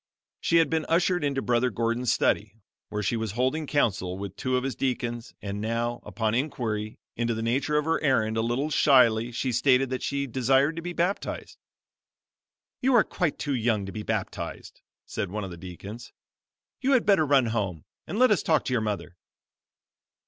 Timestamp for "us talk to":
18.31-18.73